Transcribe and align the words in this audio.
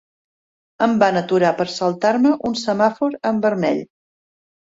Em 0.85 0.95
van 1.03 1.19
aturar 1.19 1.51
per 1.59 1.67
saltar-me 1.73 2.33
un 2.51 2.57
semàfor 2.61 3.19
en 3.33 3.43
vermell. 3.47 3.85